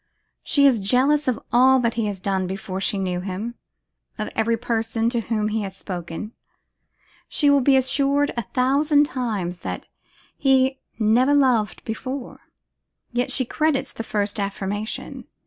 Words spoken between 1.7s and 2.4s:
that he has